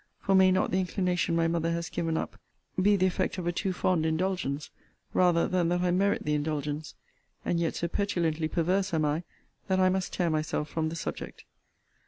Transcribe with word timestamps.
For 0.19 0.33
may 0.33 0.51
not 0.51 0.71
the 0.71 0.79
inclination 0.79 1.35
my 1.35 1.47
mother 1.47 1.71
has 1.73 1.87
given 1.87 2.17
up 2.17 2.39
be 2.81 2.95
the 2.95 3.05
effect 3.05 3.37
of 3.37 3.45
a 3.45 3.51
too 3.51 3.71
fond 3.71 4.03
indulgence, 4.03 4.71
rather 5.13 5.47
than 5.47 5.69
that 5.69 5.81
I 5.81 5.91
merit 5.91 6.23
the 6.25 6.33
indulgence? 6.33 6.95
And 7.45 7.59
yet 7.59 7.75
so 7.75 7.87
petulantly 7.87 8.47
perverse 8.47 8.95
am 8.95 9.05
I, 9.05 9.21
that 9.67 9.79
I 9.79 9.89
must 9.89 10.11
tear 10.11 10.31
myself 10.31 10.69
from 10.69 10.89
the 10.89 10.95
subject. 10.95 11.45